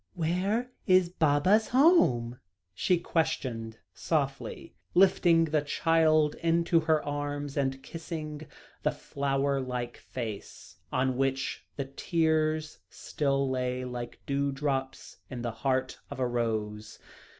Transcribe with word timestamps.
"Where 0.15 0.71
is 0.87 1.09
Baba's 1.09 1.67
home?" 1.67 2.39
she 2.73 2.97
questioned 2.97 3.77
softly, 3.93 4.73
lifting 4.95 5.45
the 5.45 5.61
child 5.61 6.33
right 6.33 6.43
into 6.43 6.79
her 6.79 7.03
arms, 7.05 7.55
and 7.55 7.83
kissing 7.83 8.47
the 8.81 8.89
flower 8.89 9.61
like 9.61 9.97
face, 9.97 10.77
on 10.91 11.17
which 11.17 11.63
the 11.75 11.85
tears 11.85 12.79
still 12.89 13.47
lay 13.47 13.85
like 13.85 14.17
dewdrops 14.25 15.17
in 15.29 15.43
the 15.43 15.51
heart 15.51 15.99
of 16.09 16.19
a 16.19 16.25
rose. 16.25 16.97